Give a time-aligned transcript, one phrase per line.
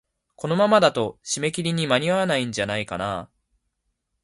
[0.35, 3.29] このままだと、締め切りに間に合わないんじゃないかなあ。